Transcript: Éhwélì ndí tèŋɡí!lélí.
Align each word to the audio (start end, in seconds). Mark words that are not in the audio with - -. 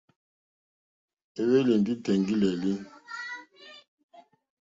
Éhwélì 1.41 1.73
ndí 1.81 1.93
tèŋɡí!lélí. 2.03 2.71